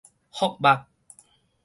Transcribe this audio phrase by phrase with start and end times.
[0.31, 0.87] 福肉